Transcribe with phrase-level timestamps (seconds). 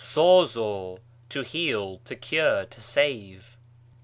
[0.03, 0.97] σώζω,
[1.29, 3.59] to heal, to cure, to save.